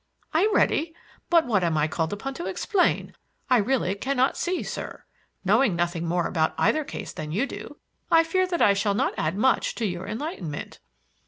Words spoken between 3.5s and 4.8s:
I really cannot see,